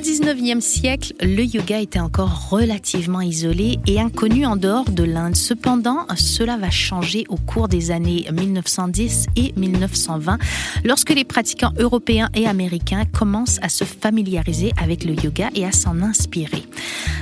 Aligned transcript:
Au 0.00 0.02
19e 0.02 0.62
siècle, 0.62 1.12
le 1.20 1.44
yoga 1.44 1.78
était 1.78 2.00
encore 2.00 2.48
relativement 2.48 3.20
isolé 3.20 3.78
et 3.86 4.00
inconnu 4.00 4.46
en 4.46 4.56
dehors 4.56 4.88
de 4.88 5.04
l'Inde. 5.04 5.36
Cependant, 5.36 6.06
cela 6.16 6.56
va 6.56 6.70
changer 6.70 7.26
au 7.28 7.36
cours 7.36 7.68
des 7.68 7.90
années 7.90 8.26
1910 8.32 9.26
et 9.36 9.52
1920 9.58 10.38
lorsque 10.84 11.10
les 11.10 11.24
pratiquants 11.24 11.74
européens 11.78 12.30
et 12.34 12.46
américains 12.46 13.04
commencent 13.04 13.58
à 13.60 13.68
se 13.68 13.84
familiariser 13.84 14.72
avec 14.82 15.04
le 15.04 15.12
yoga 15.22 15.50
et 15.54 15.66
à 15.66 15.72
s'en 15.72 16.00
inspirer. 16.00 16.64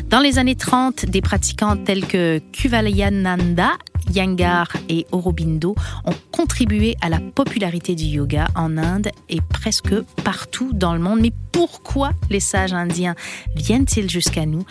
Dans 0.09 0.21
les 0.21 0.39
années 0.39 0.55
30, 0.55 1.07
des 1.07 1.21
pratiquants 1.21 1.77
tels 1.77 2.07
que 2.07 2.41
Kuvalayananda 2.53 3.73
Yangar 4.13 4.69
et 4.89 5.07
Aurobindo 5.13 5.75
ont 6.05 6.15
contribué 6.33 6.97
à 7.01 7.09
la 7.09 7.21
popularité 7.21 7.95
du 7.95 8.05
yoga 8.05 8.49
en 8.55 8.77
Inde 8.79 9.09
et 9.29 9.41
presque 9.41 9.95
partout 10.25 10.73
dans 10.73 10.95
le 10.95 11.01
monde. 11.01 11.21
Mais 11.21 11.33
pourquoi 11.53 12.13
les 12.31 12.41
sages 12.41 12.73
indiens 12.73 13.15
viennent-ils 13.55 14.11
jusqu'à 14.11 14.47
nous? 14.47 14.65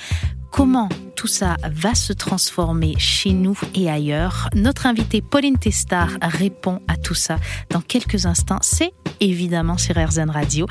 Comment 0.52 0.89
tout 1.16 1.27
ça 1.27 1.58
va 1.71 1.94
se 1.94 2.13
transformer 2.13 2.95
chez 2.97 3.31
nous 3.31 3.58
et 3.75 3.89
ailleurs? 3.89 4.49
Notre 4.55 4.85
invité 4.85 5.21
Pauline 5.21 5.58
Testar 5.58 6.09
répond 6.22 6.81
à 6.88 6.95
tout 6.95 7.13
ça 7.13 7.38
dans 7.69 7.81
quelques 7.81 8.25
instants. 8.25 8.59
C'est 8.61 8.94
évidemment 9.19 9.77
sur 9.77 9.95
RZN 9.95 10.30
Radio. 10.30 10.66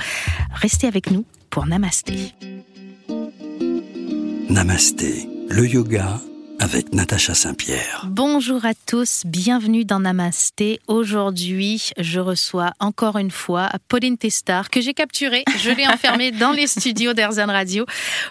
Restez 0.52 0.86
avec 0.86 1.10
nous 1.10 1.24
pour 1.50 1.66
Namasté. 1.66 2.32
Namasté, 4.48 5.28
le 5.48 5.66
yoga 5.66 6.20
avec 6.60 6.92
Natacha 6.92 7.34
Saint-Pierre. 7.34 8.06
Bonjour 8.08 8.64
à 8.64 8.72
tous, 8.74 9.22
bienvenue 9.24 9.84
dans 9.84 10.00
Namasté. 10.00 10.80
Aujourd'hui, 10.86 11.90
je 11.98 12.20
reçois 12.20 12.72
encore 12.80 13.18
une 13.18 13.30
fois 13.30 13.70
Pauline 13.88 14.16
Testar 14.16 14.70
que 14.70 14.80
j'ai 14.80 14.94
capturée. 14.94 15.44
Je 15.58 15.70
l'ai 15.70 15.86
enfermée 15.86 16.30
dans 16.40 16.52
les 16.52 16.66
studios 16.66 17.12
d'Erzan 17.12 17.46
Radio 17.46 17.86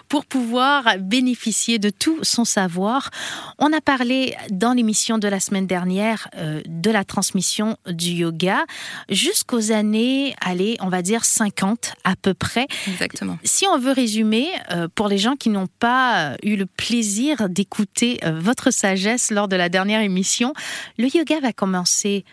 pour 0.08 0.24
pouvoir 0.24 0.98
bénéficier 0.98 1.78
de 1.78 1.90
tout 1.90 2.18
son 2.22 2.44
savoir. 2.44 3.10
On 3.58 3.72
a 3.72 3.80
parlé 3.80 4.34
dans 4.50 4.72
l'émission 4.72 5.18
de 5.18 5.28
la 5.28 5.40
semaine 5.40 5.66
dernière 5.66 6.28
euh, 6.36 6.62
de 6.66 6.90
la 6.90 7.04
transmission 7.04 7.76
du 7.86 8.10
yoga 8.10 8.64
jusqu'aux 9.08 9.72
années, 9.72 10.34
allez, 10.40 10.76
on 10.80 10.88
va 10.88 11.02
dire 11.02 11.24
50 11.24 11.92
à 12.04 12.16
peu 12.16 12.34
près. 12.34 12.66
Exactement. 12.88 13.38
Si 13.44 13.66
on 13.66 13.78
veut 13.78 13.92
résumer, 13.92 14.48
euh, 14.72 14.88
pour 14.94 15.08
les 15.08 15.18
gens 15.18 15.36
qui 15.36 15.48
n'ont 15.48 15.68
pas 15.78 16.36
eu 16.42 16.56
le 16.56 16.66
plaisir 16.66 17.48
d'écouter 17.48 18.15
euh, 18.24 18.38
votre 18.38 18.70
sagesse 18.70 19.30
lors 19.30 19.48
de 19.48 19.56
la 19.56 19.68
dernière 19.68 20.00
émission. 20.00 20.52
Le 20.98 21.14
yoga 21.14 21.40
va 21.40 21.52
commencer 21.52 22.24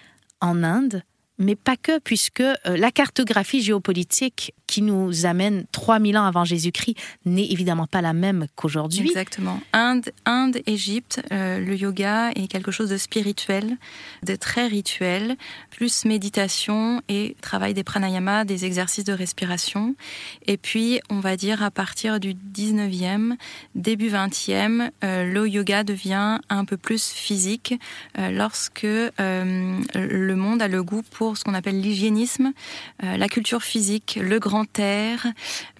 en 0.41 0.63
Inde, 0.63 1.03
mais 1.43 1.55
pas 1.55 1.75
que, 1.77 1.99
puisque 1.99 2.41
euh, 2.41 2.55
la 2.65 2.91
cartographie 2.91 3.61
géopolitique 3.61 4.53
qui 4.67 4.81
nous 4.81 5.25
amène 5.25 5.65
3000 5.71 6.17
ans 6.17 6.25
avant 6.25 6.45
Jésus-Christ 6.45 6.95
n'est 7.25 7.45
évidemment 7.45 7.85
pas 7.85 8.01
la 8.01 8.13
même 8.13 8.47
qu'aujourd'hui. 8.55 9.07
Exactement. 9.07 9.61
Inde, 9.71 10.09
Inde 10.25 10.61
Égypte, 10.65 11.21
euh, 11.31 11.59
le 11.59 11.75
yoga 11.75 12.31
est 12.31 12.47
quelque 12.47 12.71
chose 12.71 12.89
de 12.89 12.97
spirituel, 12.97 13.77
de 14.23 14.35
très 14.35 14.67
rituel, 14.67 15.35
plus 15.69 16.05
méditation 16.05 17.01
et 17.07 17.35
travail 17.41 17.73
des 17.73 17.83
pranayamas, 17.83 18.45
des 18.45 18.65
exercices 18.65 19.03
de 19.03 19.13
respiration. 19.13 19.95
Et 20.47 20.57
puis, 20.57 21.01
on 21.09 21.19
va 21.19 21.37
dire 21.37 21.61
à 21.61 21.69
partir 21.69 22.19
du 22.19 22.33
19e, 22.33 23.35
début 23.75 24.09
20e, 24.09 24.89
euh, 25.03 25.31
le 25.31 25.47
yoga 25.47 25.83
devient 25.83 26.39
un 26.49 26.65
peu 26.65 26.77
plus 26.77 27.09
physique 27.09 27.75
lorsque 28.17 28.83
le 28.83 30.33
monde 30.35 30.61
a 30.61 30.67
le 30.67 30.83
goût 30.83 31.03
pour 31.11 31.32
ce 31.37 31.43
qu'on 31.43 31.53
appelle 31.53 31.79
l'hygiénisme, 31.81 32.53
la 33.01 33.27
culture 33.27 33.63
physique, 33.63 34.19
le 34.21 34.39
grand 34.39 34.65
terre. 34.65 35.27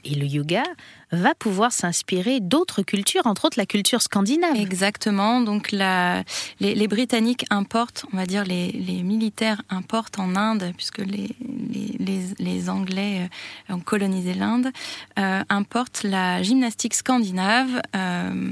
Et 0.06 0.16
le 0.16 0.26
yoga 0.26 0.64
va 1.12 1.36
pouvoir 1.36 1.72
s'inspirer 1.72 2.40
d'autres 2.40 2.82
cultures, 2.82 3.26
entre 3.26 3.46
autres 3.46 3.58
la 3.58 3.66
culture 3.66 4.02
scandinave. 4.02 4.58
Exactement. 4.58 5.42
Donc 5.42 5.72
la, 5.72 6.24
les, 6.60 6.88
Britanniques 6.88 7.46
importent, 7.50 8.06
on 8.12 8.18
va 8.18 8.26
dire 8.26 8.44
les, 8.44 8.72
les, 8.72 9.04
militaires 9.04 9.62
importent 9.70 10.20
en 10.20 10.36
Inde, 10.36 10.74
puisque 10.76 11.00
les, 11.00 11.30
les 12.40 12.70
Anglais 12.70 13.30
euh, 13.70 13.76
ont 13.76 13.80
colonisé 13.80 14.34
l'Inde, 14.34 14.70
euh, 15.20 15.44
importent 15.50 16.04
la 16.04 16.42
gymnastique 16.44 16.94
scandinave 16.94 17.82
euh, 17.96 18.52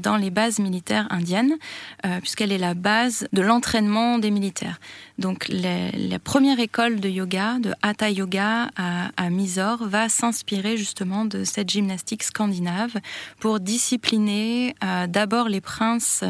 dans 0.00 0.16
les 0.16 0.30
bases 0.30 0.58
militaires 0.58 1.06
indiennes, 1.10 1.56
euh, 2.04 2.20
puisqu'elle 2.20 2.52
est 2.52 2.58
la 2.58 2.74
base 2.74 3.28
de 3.32 3.42
l'entraînement 3.42 4.18
des 4.18 4.30
militaires. 4.30 4.80
Donc 5.18 5.48
la, 5.48 6.18
première 6.18 6.60
école 6.60 7.00
de 7.00 7.08
yoga, 7.08 7.58
de 7.58 7.74
Hatha 7.82 8.10
Yoga 8.10 8.70
à, 8.76 9.10
à 9.16 9.30
Mysore, 9.30 9.84
va 9.84 10.08
s'inspirer 10.08 10.76
justement 10.76 11.24
de 11.24 11.44
cette 11.44 11.68
gymnastique 11.68 12.22
scandinave 12.22 12.96
pour 13.38 13.60
discipliner 13.60 14.74
euh, 14.82 15.06
d'abord 15.06 15.48
les 15.48 15.60
princes, 15.60 16.24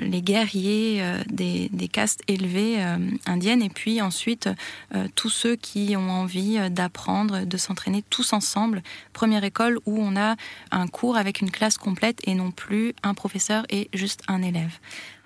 les 0.00 0.22
guerriers 0.22 0.98
euh, 1.00 1.18
des, 1.28 1.70
castes 1.92 2.22
élevées 2.26 2.78
indiennes 3.26 3.60
et 3.60 3.68
puis 3.68 4.00
ensuite 4.00 4.48
tous 5.14 5.28
ceux 5.28 5.56
qui 5.56 5.94
ont 5.94 6.10
envie 6.10 6.58
d'apprendre, 6.70 7.44
de 7.44 7.56
s'entraîner 7.58 8.02
tous 8.08 8.32
ensemble. 8.32 8.82
Première 9.12 9.44
école 9.44 9.78
où 9.84 10.00
on 10.00 10.16
a 10.16 10.36
un 10.70 10.86
cours 10.86 11.16
avec 11.16 11.40
une 11.40 11.50
classe 11.50 11.78
complète 11.78 12.20
et 12.24 12.34
non 12.34 12.50
plus 12.50 12.94
un 13.02 13.11
professeur 13.14 13.64
et 13.70 13.88
juste 13.92 14.22
un 14.28 14.42
élève. 14.42 14.78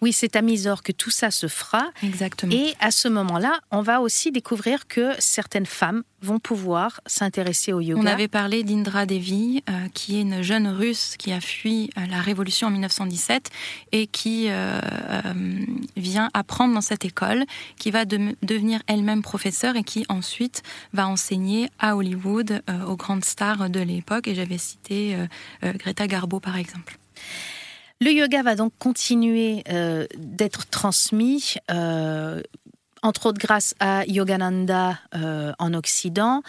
Oui, 0.02 0.12
c'est 0.12 0.36
à 0.36 0.42
Mysore 0.42 0.82
que 0.82 0.92
tout 0.92 1.10
ça 1.10 1.30
se 1.30 1.48
fera. 1.48 1.90
Exactement. 2.02 2.52
Et 2.52 2.74
à 2.80 2.90
ce 2.90 3.08
moment-là, 3.08 3.60
on 3.70 3.80
va 3.80 4.00
aussi 4.00 4.30
découvrir 4.30 4.86
que 4.86 5.12
certaines 5.18 5.66
femmes 5.66 6.02
vont 6.20 6.38
pouvoir 6.38 7.00
s'intéresser 7.06 7.72
au 7.72 7.80
yoga. 7.80 8.02
On 8.02 8.06
avait 8.06 8.28
parlé 8.28 8.62
d'Indra 8.62 9.06
Devi, 9.06 9.62
euh, 9.70 9.88
qui 9.94 10.18
est 10.18 10.22
une 10.22 10.42
jeune 10.42 10.68
russe 10.68 11.16
qui 11.16 11.32
a 11.32 11.40
fui 11.40 11.90
euh, 11.96 12.06
la 12.10 12.20
révolution 12.20 12.68
en 12.68 12.70
1917 12.70 13.50
et 13.92 14.06
qui 14.06 14.46
euh, 14.48 14.80
vient 15.96 16.30
apprendre 16.34 16.74
dans 16.74 16.80
cette 16.80 17.04
école, 17.04 17.44
qui 17.78 17.90
va 17.90 18.04
devenir 18.04 18.82
elle-même 18.86 19.22
professeure 19.22 19.76
et 19.76 19.82
qui 19.82 20.04
ensuite 20.08 20.62
va 20.92 21.08
enseigner 21.08 21.70
à 21.78 21.96
Hollywood 21.96 22.62
aux 22.86 22.96
grandes 22.96 23.24
stars 23.24 23.70
de 23.70 23.80
l'époque. 23.80 24.28
Et 24.28 24.34
j'avais 24.34 24.58
cité 24.58 25.16
Greta 25.62 26.06
Garbo 26.06 26.40
par 26.40 26.56
exemple. 26.56 26.98
Le 28.00 28.12
yoga 28.12 28.42
va 28.42 28.56
donc 28.56 28.72
continuer 28.78 29.62
euh, 29.70 30.06
d'être 30.16 30.68
transmis 30.68 31.54
euh, 31.70 32.42
entre 33.02 33.26
autres 33.26 33.38
grâce 33.38 33.74
à 33.80 34.04
Yogananda 34.06 34.98
euh, 35.14 35.52
en 35.58 35.74
Occident. 35.74 36.42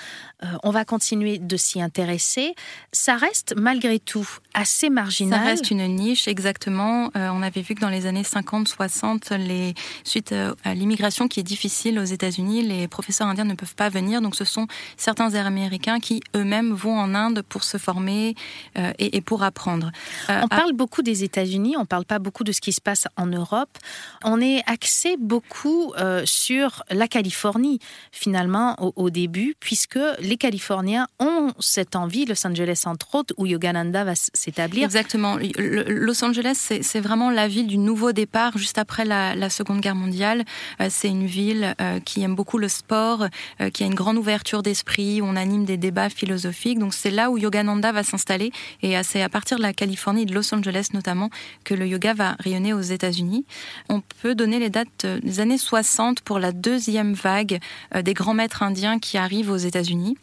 Euh, 0.43 0.47
on 0.63 0.71
va 0.71 0.85
continuer 0.85 1.37
de 1.37 1.57
s'y 1.57 1.81
intéresser. 1.81 2.55
Ça 2.91 3.15
reste 3.15 3.53
malgré 3.57 3.99
tout 3.99 4.27
assez 4.53 4.89
marginal. 4.89 5.39
Ça 5.39 5.45
reste 5.45 5.71
une 5.71 5.85
niche, 5.87 6.27
exactement. 6.27 7.11
Euh, 7.15 7.29
on 7.31 7.41
avait 7.41 7.61
vu 7.61 7.75
que 7.75 7.81
dans 7.81 7.89
les 7.89 8.05
années 8.05 8.23
50-60, 8.23 9.35
les... 9.35 9.73
suite 10.03 10.33
à 10.63 10.73
l'immigration 10.73 11.27
qui 11.27 11.39
est 11.39 11.43
difficile 11.43 11.99
aux 11.99 12.05
États-Unis, 12.05 12.63
les 12.63 12.87
professeurs 12.87 13.27
indiens 13.27 13.45
ne 13.45 13.55
peuvent 13.55 13.75
pas 13.75 13.89
venir. 13.89 14.21
Donc 14.21 14.35
ce 14.35 14.45
sont 14.45 14.67
certains 14.95 15.35
Américains 15.35 15.99
qui 15.99 16.21
eux-mêmes 16.35 16.73
vont 16.73 16.97
en 16.97 17.13
Inde 17.13 17.43
pour 17.47 17.63
se 17.63 17.77
former 17.77 18.35
et, 18.75 19.17
et, 19.17 19.21
pour 19.21 19.43
apprendre. 19.43 19.91
on 20.29 20.47
parle 20.47 20.73
beaucoup 20.73 21.01
des 21.01 21.23
États-Unis, 21.23 21.75
on 21.77 21.81
ne 21.81 21.85
parle 21.85 22.05
pas 22.05 22.19
beaucoup 22.19 22.43
de 22.43 22.51
ce 22.51 22.61
qui 22.61 22.71
se 22.71 22.81
passe 22.81 23.05
en 23.17 23.25
Europe. 23.27 23.77
On 24.23 24.41
est 24.41 24.63
axé 24.67 25.17
beaucoup 25.19 25.93
sur 26.25 26.46
sur 26.47 26.83
la 26.89 27.09
Californie, 27.09 27.79
finalement, 28.13 28.75
au, 28.95 29.09
début, 29.09 29.55
puisque 29.59 29.99
les 30.19 30.37
Californiens 30.37 31.07
ont 31.19 31.51
cette 31.59 31.95
envie, 31.97 32.25
Los 32.25 32.47
Angeles 32.47 32.83
entre 32.85 33.15
autres, 33.15 33.33
où 33.37 33.45
Yogananda 33.45 34.05
va 34.05 34.13
s'établir. 34.15 34.85
Exactement. 34.85 35.37
Los 35.57 36.23
Angeles, 36.23 36.55
c'est 36.81 36.99
vraiment 37.01 37.31
la 37.31 37.49
ville 37.49 37.67
du 37.67 37.77
nouveau 37.77 38.13
départ, 38.13 38.57
juste 38.57 38.77
après 38.77 39.03
la, 39.03 39.49
Seconde 39.49 39.81
Guerre 39.81 39.95
mondiale. 39.95 40.45
Euh, 40.81 40.88
c'est 40.89 41.07
une 41.07 41.25
ville 41.25 41.73
euh, 41.81 41.99
qui 41.99 42.21
aime 42.21 42.35
beaucoup 42.35 42.57
le 42.57 42.67
sport, 42.67 43.27
euh, 43.61 43.69
qui 43.69 43.83
a 43.83 43.85
une 43.85 43.95
grande 43.95 44.17
ouverture 44.17 44.61
d'esprit, 44.61 45.21
où 45.21 45.25
on 45.25 45.35
anime 45.35 45.65
des 45.65 45.77
débats 45.77 46.09
philosophiques. 46.09 46.79
Donc 46.79 46.93
c'est 46.93 47.11
là 47.11 47.29
où 47.29 47.38
Yogananda 47.38 47.91
va 47.91 48.03
s'installer. 48.03 48.51
Et 48.83 49.01
c'est 49.03 49.21
à 49.21 49.29
partir 49.29 49.57
de 49.57 49.63
la 49.63 49.73
Californie 49.73 50.25
de 50.25 50.33
Los 50.33 50.53
Angeles 50.53 50.89
notamment 50.93 51.29
que 51.63 51.73
le 51.73 51.88
yoga 51.88 52.13
va 52.13 52.35
rayonner 52.39 52.73
aux 52.73 52.81
États-Unis. 52.81 53.45
On 53.89 54.01
peut 54.21 54.35
donner 54.35 54.59
les 54.59 54.69
dates 54.69 55.05
des 55.05 55.39
années 55.39 55.57
60 55.57 56.21
pour 56.27 56.39
la 56.39 56.51
deuxième 56.51 57.13
vague 57.13 57.57
euh, 57.95 58.01
des 58.01 58.13
grands 58.13 58.33
maîtres 58.33 58.62
indiens 58.62 59.00
qui 59.00 59.18
arrivent 59.18 59.50
aux 59.50 59.56
États-Unis. 59.56 60.18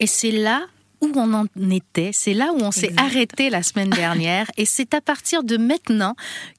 Et 0.00 0.06
c'est 0.06 0.30
là 0.30 0.62
où 1.02 1.12
on 1.16 1.34
en 1.34 1.44
était, 1.70 2.12
c'est 2.14 2.32
là 2.32 2.54
où 2.54 2.62
on 2.62 2.70
s'est 2.70 2.94
arrêté 2.96 3.50
la 3.50 3.62
semaine 3.62 3.90
dernière, 3.90 4.50
et 4.56 4.64
c'est 4.64 4.94
à 4.94 5.02
partir 5.02 5.44
de 5.44 5.58
maintenant 5.58 6.14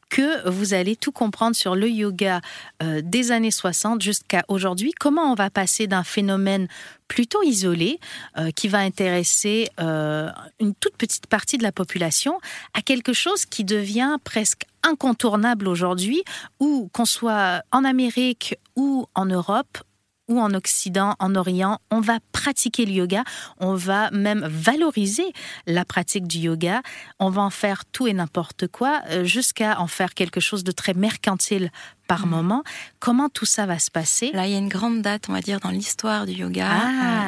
que 0.09 0.47
vous 0.47 0.75
allez 0.75 0.95
tout 0.95 1.11
comprendre 1.11 1.55
sur 1.55 1.75
le 1.75 1.89
yoga 1.89 2.41
euh, 2.83 3.01
des 3.03 3.31
années 3.31 3.49
60 3.49 4.03
jusqu'à 4.03 4.43
aujourd'hui. 4.49 4.91
Comment 4.99 5.31
on 5.31 5.33
va 5.33 5.49
passer 5.49 5.87
d'un 5.87 6.03
phénomène 6.03 6.67
plutôt 7.07 7.41
isolé, 7.41 7.99
euh, 8.37 8.51
qui 8.51 8.67
va 8.67 8.79
intéresser 8.79 9.67
une 9.79 10.75
toute 10.79 10.95
petite 10.97 11.25
partie 11.25 11.57
de 11.57 11.63
la 11.63 11.71
population, 11.71 12.39
à 12.75 12.83
quelque 12.83 13.13
chose 13.13 13.45
qui 13.45 13.63
devient 13.63 14.17
presque 14.23 14.65
incontournable 14.83 15.67
aujourd'hui, 15.67 16.23
où 16.59 16.89
qu'on 16.93 17.05
soit 17.05 17.63
en 17.71 17.83
Amérique 17.85 18.59
ou 18.75 19.07
en 19.15 19.25
Europe, 19.25 19.79
ou 20.27 20.39
en 20.39 20.53
Occident, 20.53 21.15
en 21.19 21.35
Orient, 21.35 21.79
on 21.91 21.99
va 21.99 22.19
pratiquer 22.31 22.85
le 22.85 22.93
yoga, 22.93 23.23
on 23.59 23.75
va 23.75 24.09
même 24.11 24.45
valoriser 24.47 25.33
la 25.67 25.85
pratique 25.85 26.27
du 26.27 26.39
yoga, 26.39 26.81
on 27.19 27.29
va 27.29 27.41
en 27.41 27.49
faire 27.49 27.85
tout 27.85 28.07
et 28.07 28.13
n'importe 28.13 28.67
quoi, 28.67 29.01
euh, 29.09 29.23
jusqu'à 29.23 29.79
en 29.79 29.87
faire 29.87 30.13
quelque 30.13 30.39
chose 30.39 30.63
de 30.63 30.71
très 30.71 30.93
mercantile 30.93 31.71
par 32.07 32.25
mm. 32.25 32.29
moment. 32.29 32.63
Comment 32.99 33.29
tout 33.29 33.45
ça 33.45 33.65
va 33.65 33.79
se 33.79 33.91
passer? 33.91 34.31
Là, 34.33 34.47
il 34.47 34.53
y 34.53 34.55
a 34.55 34.59
une 34.59 34.69
grande 34.69 35.01
date, 35.01 35.25
on 35.29 35.33
va 35.33 35.41
dire, 35.41 35.59
dans 35.59 35.69
l'histoire 35.69 36.25
du 36.25 36.33
yoga, 36.33 36.69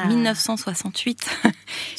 1968. 0.07 1.29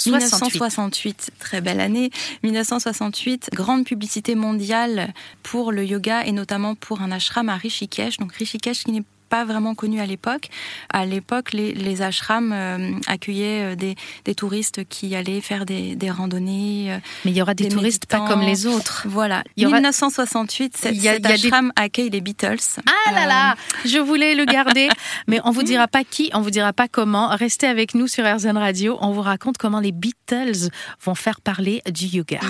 1968, 0.06 1.30
très 1.38 1.60
belle 1.60 1.80
année. 1.80 2.10
1968, 2.42 3.50
grande 3.52 3.84
publicité 3.84 4.34
mondiale 4.34 5.12
pour 5.42 5.72
le 5.72 5.84
yoga 5.84 6.24
et 6.24 6.32
notamment 6.32 6.74
pour 6.74 7.02
un 7.02 7.12
ashram 7.12 7.48
à 7.48 7.56
Rishikesh. 7.56 8.18
Donc 8.18 8.32
Rishikesh 8.32 8.84
qui 8.84 8.92
n'est 8.92 9.04
pas 9.28 9.44
vraiment 9.44 9.74
connu 9.74 10.00
à 10.00 10.06
l'époque. 10.06 10.48
À 10.90 11.04
l'époque, 11.04 11.52
les, 11.52 11.72
les, 11.72 12.02
ashrams 12.02 12.52
euh, 12.52 12.92
accueillaient 13.06 13.72
euh, 13.72 13.76
des, 13.76 13.94
des, 14.24 14.34
touristes 14.34 14.84
qui 14.88 15.14
allaient 15.14 15.40
faire 15.40 15.66
des, 15.66 15.96
des 15.96 16.10
randonnées. 16.10 16.92
Euh, 16.92 16.98
Mais 17.24 17.32
il 17.32 17.36
y 17.36 17.42
aura 17.42 17.54
des, 17.54 17.68
touristes 17.68 18.06
pas 18.06 18.26
comme 18.26 18.42
les 18.42 18.66
autres. 18.66 19.06
Voilà. 19.08 19.42
Il 19.56 19.64
y 19.64 19.66
aura... 19.66 19.76
1968, 19.76 20.76
cet, 20.76 20.96
y 20.96 21.08
a, 21.08 21.14
cet 21.14 21.26
ashram 21.26 21.72
accueille 21.76 22.10
les 22.10 22.20
Beatles. 22.20 22.80
Ah 22.86 23.12
là 23.12 23.26
là, 23.26 23.56
je 23.84 23.98
voulais 23.98 24.34
le 24.34 24.44
garder. 24.44 24.88
Mais 25.26 25.40
on 25.44 25.50
vous 25.50 25.62
dira 25.62 25.88
pas 25.88 26.04
qui, 26.04 26.30
on 26.32 26.40
vous 26.40 26.50
dira 26.50 26.72
pas 26.72 26.88
comment. 26.88 27.28
Restez 27.28 27.66
avec 27.66 27.94
nous 27.94 28.06
sur 28.06 28.24
RZN 28.24 28.56
Radio. 28.56 28.98
On 29.00 29.12
vous 29.12 29.22
raconte 29.22 29.58
comment 29.58 29.80
les 29.80 29.92
Beatles 29.92 30.70
vont 31.02 31.14
faire 31.14 31.40
parler 31.40 31.82
du 31.90 32.06
yoga. 32.06 32.40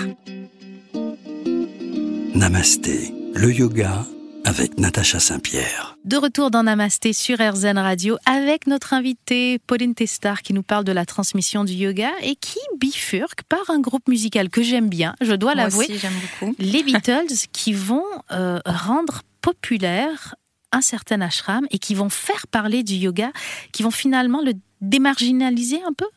Namasté, 2.33 3.13
le 3.33 3.51
yoga 3.51 4.05
avec 4.47 4.77
Natacha 4.77 5.19
Saint-Pierre. 5.19 5.97
De 6.05 6.15
retour 6.15 6.51
dans 6.51 6.63
Namasté 6.63 7.11
sur 7.11 7.37
RZN 7.37 7.77
Radio 7.77 8.17
avec 8.25 8.65
notre 8.65 8.93
invitée 8.93 9.59
Pauline 9.59 9.93
Testar 9.93 10.41
qui 10.41 10.53
nous 10.53 10.63
parle 10.63 10.85
de 10.85 10.93
la 10.93 11.05
transmission 11.05 11.65
du 11.65 11.73
yoga 11.73 12.11
et 12.21 12.37
qui 12.37 12.59
bifurque 12.79 13.43
par 13.43 13.69
un 13.69 13.81
groupe 13.81 14.07
musical 14.07 14.49
que 14.49 14.63
j'aime 14.63 14.87
bien, 14.87 15.15
je 15.19 15.33
dois 15.33 15.53
l'avouer. 15.53 15.87
j'aime 15.89 16.13
beaucoup. 16.39 16.55
Les 16.59 16.81
Beatles 16.85 17.33
qui 17.51 17.73
vont 17.73 18.05
euh, 18.31 18.61
rendre 18.65 19.23
populaire 19.41 20.35
un 20.71 20.81
certain 20.81 21.19
ashram 21.19 21.67
et 21.69 21.77
qui 21.77 21.93
vont 21.93 22.09
faire 22.09 22.47
parler 22.47 22.83
du 22.83 22.93
yoga, 22.93 23.33
qui 23.73 23.83
vont 23.83 23.91
finalement 23.91 24.41
le 24.41 24.53
démarginaliser 24.79 25.81
un 25.85 25.91
peu 25.91 26.07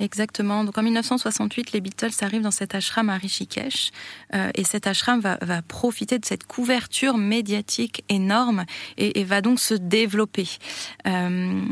Exactement. 0.00 0.62
Donc 0.62 0.78
en 0.78 0.82
1968, 0.82 1.72
les 1.72 1.80
Beatles 1.80 2.12
arrivent 2.20 2.42
dans 2.42 2.52
cet 2.52 2.76
ashram 2.76 3.10
à 3.10 3.16
Rishikesh 3.16 3.90
euh, 4.32 4.50
et 4.54 4.62
cet 4.62 4.86
ashram 4.86 5.18
va, 5.18 5.38
va, 5.42 5.60
profiter 5.62 6.20
de 6.20 6.24
cette 6.24 6.46
couverture 6.46 7.16
médiatique 7.16 8.04
énorme 8.08 8.64
et, 8.96 9.18
et 9.18 9.24
va 9.24 9.40
donc 9.40 9.58
se 9.58 9.74
développer. 9.74 10.46
Euh, 11.06 11.62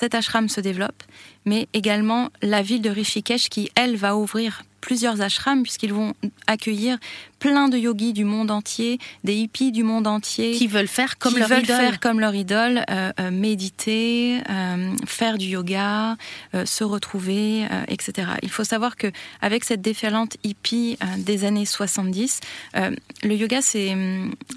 cet 0.00 0.14
ashram 0.14 0.48
se 0.48 0.62
développe, 0.62 1.02
mais 1.44 1.68
également 1.74 2.30
la 2.40 2.62
ville 2.62 2.80
de 2.80 2.88
Rishikesh 2.88 3.50
qui, 3.50 3.70
elle, 3.74 3.96
va 3.96 4.16
ouvrir 4.16 4.62
plusieurs 4.80 5.20
ashrams 5.20 5.62
puisqu'ils 5.62 5.92
vont 5.92 6.14
accueillir 6.46 6.96
plein 7.38 7.68
de 7.68 7.76
yogis 7.76 8.14
du 8.14 8.24
monde 8.24 8.50
entier, 8.50 8.98
des 9.24 9.34
hippies 9.34 9.72
du 9.72 9.82
monde 9.82 10.06
entier 10.06 10.52
qui 10.52 10.68
veulent 10.68 10.88
faire 10.88 11.18
comme 11.18 11.34
qui 11.34 11.40
leur 11.40 11.50
veulent 11.50 11.64
idole. 11.64 11.76
faire 11.76 12.00
comme 12.00 12.18
leur 12.18 12.34
idole, 12.34 12.82
euh, 12.88 13.12
euh, 13.20 13.30
méditer, 13.30 14.40
euh, 14.48 14.96
faire 15.04 15.36
du 15.36 15.48
yoga, 15.48 16.16
se 16.64 16.82
retrouver, 16.82 17.66
etc. 17.88 18.28
Il 18.42 18.48
faut 18.48 18.64
savoir 18.64 18.96
que 18.96 19.12
avec 19.42 19.64
cette 19.64 19.82
déferlante 19.82 20.38
hippie 20.44 20.96
des 21.18 21.44
années 21.44 21.66
70, 21.66 22.40
le 22.74 23.34
yoga 23.34 23.60
c'est 23.60 23.94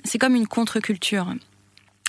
c'est 0.06 0.20
comme 0.20 0.36
une 0.36 0.48
contre-culture. 0.48 1.28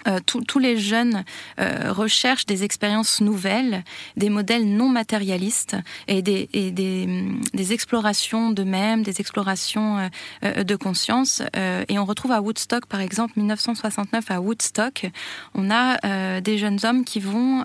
Euh, 0.07 0.21
tous 0.27 0.59
les 0.59 0.77
jeunes 0.77 1.25
euh, 1.59 1.93
recherchent 1.93 2.47
des 2.47 2.65
expériences 2.65 3.21
nouvelles, 3.21 3.85
des 4.17 4.29
modèles 4.29 4.67
non 4.67 4.89
matérialistes 4.89 5.77
et 6.09 6.23
des, 6.23 6.49
et 6.53 6.71
des, 6.71 7.09
des 7.53 7.73
explorations 7.73 8.51
d'eux-mêmes, 8.51 9.03
des 9.03 9.21
explorations 9.21 10.11
euh, 10.43 10.65
de 10.65 10.77
conscience. 10.77 11.43
et 11.55 11.99
on 11.99 12.05
retrouve 12.05 12.33
à 12.33 12.41
Woodstock, 12.41 12.87
par 12.87 13.01
exemple, 13.01 13.35
1969 13.37 14.31
à 14.31 14.41
Woodstock, 14.41 15.07
on 15.55 15.71
a 15.71 16.41
des 16.41 16.59
jeunes 16.59 16.79
hommes 16.85 17.05
qui 17.05 17.21
vont 17.21 17.63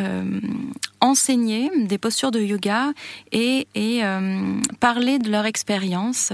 euh, 0.00 0.40
enseigner 1.02 1.70
des 1.76 1.96
postures 1.96 2.30
de 2.30 2.40
yoga 2.40 2.92
et, 3.32 3.66
et 3.74 4.04
euh, 4.04 4.60
parler 4.80 5.18
de 5.18 5.30
leur 5.30 5.46
expérience. 5.46 6.32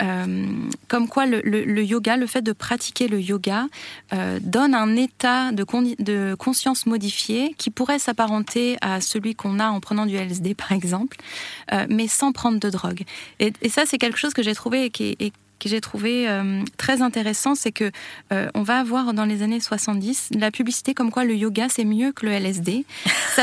Euh, 0.00 0.46
comme 0.88 1.08
quoi 1.08 1.26
le, 1.26 1.82
yoga, 1.82 2.16
le 2.16 2.26
fait 2.26 2.40
de 2.40 2.52
pratiquer 2.52 3.06
le 3.08 3.20
yoga, 3.20 3.66
donne 4.40 4.74
un 4.74 4.96
état 4.96 5.52
de, 5.52 5.62
con 5.62 5.82
de 5.98 6.34
conscience 6.38 6.86
modifié 6.86 7.54
qui 7.58 7.68
pourrait 7.70 7.98
s'apparenter 7.98 8.78
à 8.80 9.02
celui 9.02 9.34
qu'on 9.34 9.58
a 9.58 9.68
en 9.68 9.80
prenant 9.80 10.06
du 10.06 10.16
LSD 10.16 10.54
par 10.54 10.72
exemple, 10.72 11.18
mais 11.90 12.08
sans 12.08 12.32
prendre 12.32 12.58
de 12.58 12.70
drogue. 12.70 13.02
Et, 13.40 13.52
et 13.60 13.68
ça 13.68 13.82
c'est 13.84 13.98
quelque 13.98 14.18
chose 14.18 14.32
que 14.32 14.42
j'ai 14.42 14.54
trouvé 14.54 14.88
qui 14.88 15.16
est, 15.20 15.32
que 15.58 15.68
j'ai 15.68 15.80
trouvé 15.80 16.28
euh, 16.28 16.62
très 16.76 17.02
intéressant, 17.02 17.54
c'est 17.54 17.72
que 17.72 17.90
euh, 18.32 18.48
on 18.54 18.62
va 18.62 18.78
avoir 18.78 19.12
dans 19.12 19.24
les 19.24 19.42
années 19.42 19.60
70 19.60 20.30
la 20.38 20.50
publicité 20.50 20.94
comme 20.94 21.10
quoi 21.10 21.24
le 21.24 21.34
yoga 21.34 21.68
c'est 21.68 21.84
mieux 21.84 22.12
que 22.12 22.26
le 22.26 22.32
LSD. 22.32 22.84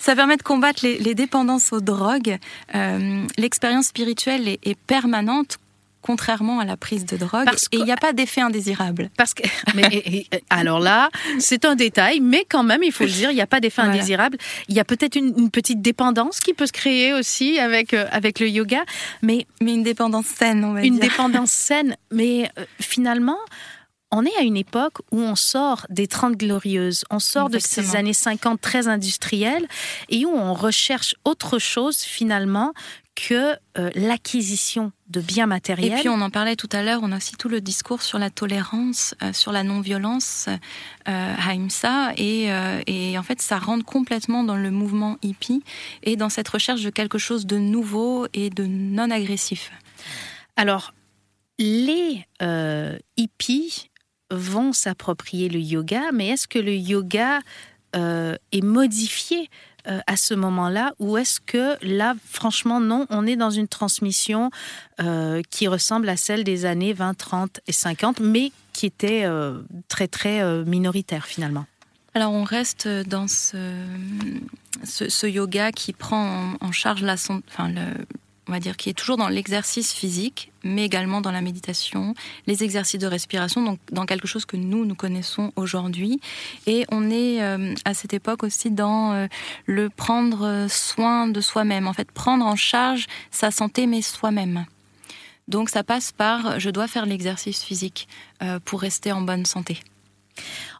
Ça 0.00 0.14
permet 0.16 0.36
de, 0.36 0.42
combattre 0.42 0.80
les, 0.82 1.14
dépendances 1.14 1.72
aux 1.72 1.80
drogues. 1.80 2.38
Euh, 2.74 3.26
L'expérience 3.36 3.86
spirituelle 3.86 4.48
est 4.48 4.78
permanente 4.86 5.58
contrairement 6.02 6.60
à 6.60 6.64
la 6.64 6.76
prise 6.76 7.04
de 7.04 7.16
drogue. 7.16 7.44
Parce 7.44 7.66
et 7.72 7.76
il 7.76 7.84
n'y 7.84 7.92
a 7.92 7.96
pas 7.96 8.12
d'effet 8.12 8.40
indésirable. 8.40 9.10
Parce 9.16 9.34
que, 9.34 9.42
mais, 9.74 9.82
et, 9.92 10.16
et, 10.18 10.26
alors 10.50 10.80
là, 10.80 11.10
c'est 11.38 11.64
un 11.64 11.74
détail, 11.74 12.20
mais 12.20 12.44
quand 12.48 12.62
même, 12.62 12.82
il 12.82 12.92
faut 12.92 13.04
le 13.04 13.10
dire, 13.10 13.30
il 13.30 13.34
n'y 13.34 13.40
a 13.40 13.46
pas 13.46 13.60
d'effet 13.60 13.82
voilà. 13.82 13.96
indésirable. 13.96 14.38
Il 14.68 14.74
y 14.74 14.80
a 14.80 14.84
peut-être 14.84 15.16
une, 15.16 15.34
une, 15.36 15.50
petite 15.50 15.82
dépendance 15.82 16.40
qui 16.40 16.54
peut 16.54 16.66
se 16.66 16.72
créer 16.72 17.12
aussi 17.12 17.58
avec, 17.58 17.94
euh, 17.94 18.06
avec 18.12 18.40
le 18.40 18.48
yoga, 18.48 18.82
mais, 19.22 19.46
mais 19.60 19.74
une 19.74 19.82
dépendance 19.82 20.26
saine, 20.26 20.64
on 20.64 20.72
va 20.72 20.82
une 20.82 20.98
dire. 20.98 21.08
dépendance 21.08 21.50
saine. 21.50 21.96
Mais 22.10 22.50
euh, 22.58 22.64
finalement, 22.80 23.38
on 24.10 24.24
est 24.24 24.36
à 24.38 24.42
une 24.42 24.56
époque 24.56 24.98
où 25.12 25.18
on 25.20 25.36
sort 25.36 25.86
des 25.88 26.06
30 26.06 26.36
glorieuses, 26.36 27.04
on 27.10 27.18
sort 27.18 27.46
Exactement. 27.46 27.86
de 27.86 27.90
ces 27.90 27.96
années 27.96 28.12
50 28.12 28.60
très 28.60 28.88
industrielles 28.88 29.66
et 30.08 30.24
où 30.24 30.30
on 30.30 30.54
recherche 30.54 31.14
autre 31.24 31.58
chose 31.58 31.98
finalement 31.98 32.72
que 33.14 33.56
euh, 33.78 33.90
l'acquisition 33.94 34.92
de 35.10 35.20
biens 35.20 35.46
matériels. 35.46 35.92
Et 35.92 36.00
puis 36.00 36.08
on 36.08 36.20
en 36.20 36.30
parlait 36.30 36.56
tout 36.56 36.68
à 36.72 36.82
l'heure, 36.82 37.00
on 37.02 37.12
a 37.12 37.16
aussi 37.16 37.34
tout 37.36 37.48
le 37.48 37.60
discours 37.60 38.02
sur 38.02 38.18
la 38.18 38.30
tolérance, 38.30 39.14
euh, 39.22 39.32
sur 39.32 39.52
la 39.52 39.62
non-violence, 39.62 40.48
euh, 41.08 41.34
Haïmsa, 41.46 42.12
et, 42.16 42.52
euh, 42.52 42.80
et, 42.86 43.18
en 43.18 43.22
fait 43.22 43.42
ça 43.42 43.58
rentre 43.58 43.84
complètement 43.84 44.44
dans 44.44 44.56
le 44.56 44.70
mouvement 44.70 45.18
hippie 45.22 45.62
et 46.02 46.16
dans 46.16 46.28
cette 46.28 46.48
recherche 46.48 46.82
de 46.82 46.90
quelque 46.90 47.18
chose 47.18 47.44
de 47.44 47.58
nouveau 47.58 48.26
et 48.32 48.50
de 48.50 48.64
non 48.66 49.10
agressif. 49.10 49.72
Alors, 50.56 50.94
les 51.58 52.24
hippies 53.16 53.89
vont 54.30 54.72
s'approprier 54.72 55.48
le 55.48 55.60
yoga, 55.60 56.12
mais 56.12 56.28
est-ce 56.28 56.48
que 56.48 56.58
le 56.58 56.74
yoga 56.74 57.40
euh, 57.96 58.36
est 58.52 58.62
modifié 58.62 59.50
euh, 59.88 59.98
à 60.06 60.16
ce 60.16 60.34
moment-là 60.34 60.92
ou 61.00 61.16
est-ce 61.16 61.40
que 61.40 61.76
là, 61.84 62.14
franchement, 62.24 62.80
non, 62.80 63.06
on 63.10 63.26
est 63.26 63.36
dans 63.36 63.50
une 63.50 63.66
transmission 63.66 64.50
euh, 65.00 65.42
qui 65.50 65.66
ressemble 65.66 66.08
à 66.08 66.16
celle 66.16 66.44
des 66.44 66.66
années 66.66 66.92
20, 66.92 67.14
30 67.14 67.60
et 67.66 67.72
50, 67.72 68.20
mais 68.20 68.52
qui 68.72 68.86
était 68.86 69.26
très, 69.88 70.06
très 70.06 70.64
minoritaire 70.64 71.26
finalement? 71.26 71.66
Alors 72.14 72.32
on 72.32 72.44
reste 72.44 72.86
dans 72.86 73.26
ce, 73.26 75.26
yoga 75.26 75.72
qui 75.72 75.92
prend 75.92 76.54
en, 76.60 76.66
en 76.66 76.72
charge 76.72 77.02
la, 77.02 77.14
enfin 77.14 77.68
le, 77.68 77.82
on 78.50 78.52
va 78.52 78.58
dire, 78.58 78.76
qui 78.76 78.90
est 78.90 78.94
toujours 78.94 79.16
dans 79.16 79.28
l'exercice 79.28 79.92
physique, 79.92 80.50
mais 80.64 80.84
également 80.84 81.20
dans 81.20 81.30
la 81.30 81.40
méditation, 81.40 82.16
les 82.48 82.64
exercices 82.64 82.98
de 82.98 83.06
respiration, 83.06 83.62
donc 83.62 83.78
dans 83.92 84.06
quelque 84.06 84.26
chose 84.26 84.44
que 84.44 84.56
nous, 84.56 84.84
nous 84.84 84.96
connaissons 84.96 85.52
aujourd'hui. 85.54 86.20
Et 86.66 86.84
on 86.90 87.10
est 87.10 87.40
euh, 87.40 87.76
à 87.84 87.94
cette 87.94 88.12
époque 88.12 88.42
aussi 88.42 88.72
dans 88.72 89.12
euh, 89.12 89.28
le 89.66 89.88
prendre 89.88 90.66
soin 90.68 91.28
de 91.28 91.40
soi-même, 91.40 91.86
en 91.86 91.92
fait, 91.92 92.10
prendre 92.10 92.44
en 92.44 92.56
charge 92.56 93.06
sa 93.30 93.52
santé, 93.52 93.86
mais 93.86 94.02
soi-même. 94.02 94.66
Donc 95.46 95.70
ça 95.70 95.84
passe 95.84 96.10
par, 96.10 96.58
je 96.58 96.70
dois 96.70 96.88
faire 96.88 97.06
l'exercice 97.06 97.62
physique 97.62 98.08
euh, 98.42 98.58
pour 98.64 98.80
rester 98.80 99.12
en 99.12 99.20
bonne 99.20 99.46
santé. 99.46 99.78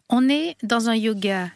On 0.09 0.29
est 0.29 0.57
dans 0.65 0.89
un 0.89 0.97
yoga 0.97 1.51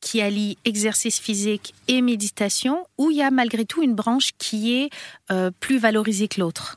qui 0.00 0.20
allie 0.20 0.58
exercice 0.64 1.20
physique 1.20 1.74
et 1.88 2.02
méditation, 2.02 2.86
ou 2.98 3.10
il 3.10 3.18
y 3.18 3.22
a 3.22 3.30
malgré 3.30 3.64
tout 3.64 3.82
une 3.82 3.94
branche 3.94 4.30
qui 4.38 4.74
est 4.74 4.90
euh, 5.30 5.50
plus 5.60 5.78
valorisée 5.78 6.28
que 6.28 6.40
l'autre 6.40 6.76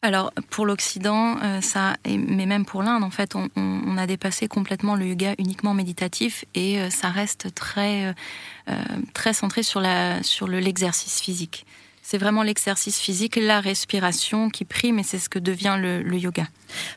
alors 0.00 0.30
pour 0.50 0.64
l'Occident, 0.64 1.38
euh, 1.42 1.60
ça, 1.60 1.96
mais 2.06 2.46
même 2.46 2.64
pour 2.64 2.84
l'Inde, 2.84 3.02
en 3.02 3.10
fait, 3.10 3.34
on, 3.34 3.96
a 3.98 4.06
dépassé 4.06 4.46
complètement 4.46 4.94
le 4.94 5.06
yoga 5.06 5.34
uniquement 5.38 5.74
méditatif 5.74 6.44
et 6.54 6.78
euh, 6.78 6.88
ça 6.88 7.08
reste 7.08 7.52
très 7.52 8.14
très 9.12 9.32
centré 9.32 9.64
sur 9.64 9.80
la 9.80 10.22
sur 10.22 10.46
le 10.46 10.60
l'exercice 10.60 11.20
physique. 11.20 11.66
C'est 12.10 12.16
vraiment 12.16 12.42
l'exercice 12.42 12.98
physique, 12.98 13.36
la 13.36 13.60
respiration 13.60 14.48
qui 14.48 14.64
prime 14.64 14.98
et 14.98 15.02
c'est 15.02 15.18
ce 15.18 15.28
que 15.28 15.38
devient 15.38 15.76
le, 15.78 16.16
yoga. 16.16 16.48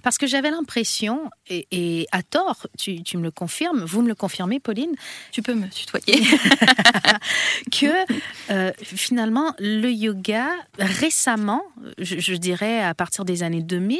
Parce 0.04 0.18
que 0.18 0.26
j'avais 0.26 0.52
l'impression, 0.52 1.30
et, 1.50 2.08
à 2.14 2.24
tort, 2.24 2.66
tu, 2.78 3.04
me 3.16 3.24
le 3.24 3.30
confirmes, 3.30 3.84
vous 3.84 4.04
me 4.04 4.08
le 4.08 4.16
confirmez, 4.16 4.62
Pauline 4.62 4.96
Tu 5.34 5.42
peux 5.42 5.54
me 5.54 5.68
tutoyer. 5.68 6.24
que 7.74 7.88
euh, 8.52 8.72
finalement, 8.82 9.54
le 9.60 9.92
yoga, 9.92 10.48
récemment, 10.80 11.62
je, 11.98 12.34
dirais 12.36 12.82
à 12.82 12.94
partir 12.94 13.26
des 13.26 13.44
années 13.44 13.64
2000, 13.64 14.00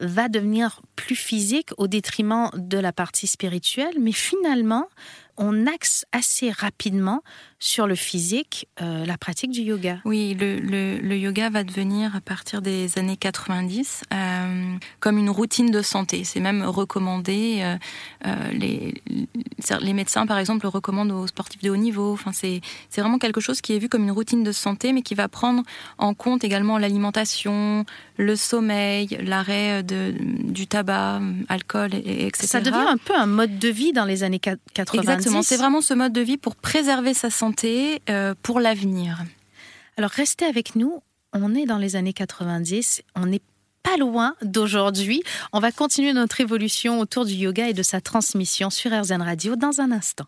va 0.00 0.28
devenir 0.28 0.82
plus 0.96 1.16
physique 1.16 1.70
au 1.78 1.86
détriment 1.86 2.50
de 2.52 2.76
la 2.76 2.92
partie 2.92 3.26
spirituelle, 3.26 3.94
mais 3.98 4.12
finalement, 4.12 4.86
on 5.36 5.66
axe 5.66 6.04
assez 6.12 6.50
rapidement 6.50 7.22
sur 7.58 7.86
le 7.86 7.94
physique 7.94 8.68
euh, 8.80 9.04
la 9.04 9.16
pratique 9.16 9.50
du 9.50 9.60
yoga. 9.60 10.00
Oui, 10.04 10.36
le, 10.38 11.16
yoga 11.16 11.50
va 11.50 11.64
devenir 11.64 12.16
à 12.16 12.20
partir 12.20 12.62
des 12.62 12.98
années 12.98 13.16
90 13.16 14.02
euh, 14.12 14.41
comme 15.00 15.18
une 15.18 15.30
routine 15.30 15.70
de 15.70 15.82
santé. 15.82 16.24
C'est 16.24 16.40
même 16.40 16.62
recommandé. 16.62 17.60
Euh, 18.24 18.34
les, 18.52 18.94
les 19.80 19.92
médecins, 19.92 20.26
par 20.26 20.38
exemple, 20.38 20.64
le 20.64 20.68
recommandent 20.68 21.12
aux 21.12 21.26
sportifs 21.26 21.62
de 21.62 21.70
haut 21.70 21.76
niveau. 21.76 22.12
Enfin, 22.12 22.32
c'est 22.32 22.60
vraiment 22.96 23.18
quelque 23.18 23.40
chose 23.40 23.60
qui 23.60 23.74
est 23.74 23.78
vu 23.78 23.88
comme 23.88 24.02
une 24.02 24.10
routine 24.10 24.42
de 24.42 24.52
santé, 24.52 24.92
mais 24.92 25.02
qui 25.02 25.14
va 25.14 25.28
prendre 25.28 25.62
en 25.98 26.14
compte 26.14 26.44
également 26.44 26.78
l'alimentation, 26.78 27.84
le 28.16 28.36
sommeil, 28.36 29.18
l'arrêt 29.22 29.82
du 29.82 30.66
tabac, 30.66 31.20
alcool, 31.48 31.94
etc. 31.94 32.46
Ça 32.46 32.60
devient 32.60 32.86
un 32.88 32.96
peu 32.96 33.14
un 33.16 33.26
mode 33.26 33.58
de 33.58 33.68
vie 33.68 33.92
dans 33.92 34.04
les 34.04 34.22
années 34.22 34.40
90. 34.40 34.98
Exactement, 34.98 35.42
c'est 35.42 35.56
vraiment 35.56 35.80
ce 35.80 35.94
mode 35.94 36.12
de 36.12 36.20
vie 36.20 36.36
pour 36.36 36.56
préserver 36.56 37.14
sa 37.14 37.30
santé 37.30 38.02
euh, 38.10 38.34
pour 38.42 38.60
l'avenir. 38.60 39.18
Alors 39.96 40.10
restez 40.10 40.44
avec 40.44 40.74
nous, 40.76 41.02
on 41.32 41.54
est 41.54 41.66
dans 41.66 41.78
les 41.78 41.96
années 41.96 42.12
90, 42.12 43.02
on 43.14 43.26
n'est 43.26 43.42
pas 43.82 43.96
loin 43.96 44.34
d'aujourd'hui. 44.42 45.22
On 45.52 45.60
va 45.60 45.72
continuer 45.72 46.12
notre 46.12 46.40
évolution 46.40 47.00
autour 47.00 47.24
du 47.24 47.34
yoga 47.34 47.68
et 47.68 47.74
de 47.74 47.82
sa 47.82 48.00
transmission 48.00 48.70
sur 48.70 48.90
RZN 48.92 49.22
Radio 49.22 49.56
dans 49.56 49.80
un 49.80 49.92
instant. 49.92 50.26